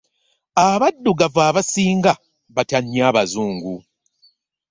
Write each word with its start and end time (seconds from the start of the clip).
Abaddugavu 0.67 1.39
abasinga 1.49 2.13
batya 2.55 2.79
nnyo 2.83 3.01
abazungu. 3.09 3.73